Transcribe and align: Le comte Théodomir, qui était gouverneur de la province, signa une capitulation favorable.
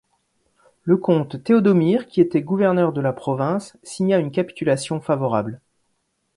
Le 0.83 0.97
comte 0.97 1.43
Théodomir, 1.43 2.07
qui 2.07 2.21
était 2.21 2.41
gouverneur 2.41 2.91
de 2.91 3.01
la 3.01 3.13
province, 3.13 3.77
signa 3.83 4.17
une 4.17 4.31
capitulation 4.31 4.99
favorable. 4.99 5.61